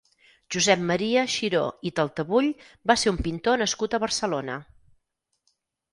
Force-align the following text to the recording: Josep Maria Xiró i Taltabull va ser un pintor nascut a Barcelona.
Josep 0.53 0.79
Maria 0.91 1.25
Xiró 1.33 1.61
i 1.89 1.93
Taltabull 1.99 2.49
va 2.93 2.97
ser 3.03 3.15
un 3.15 3.23
pintor 3.29 3.63
nascut 3.65 3.95
a 3.95 4.01
Barcelona. 4.05 4.57